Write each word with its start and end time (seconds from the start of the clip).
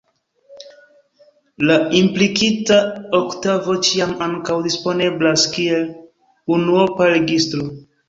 La 1.71 1.75
implikita 1.99 2.79
oktavo 3.19 3.77
ĉiam 3.91 4.17
ankaŭ 4.31 4.59
disponeblas 4.67 5.49
kiel 5.55 5.89
unuopa 6.59 7.17
registro. 7.19 7.75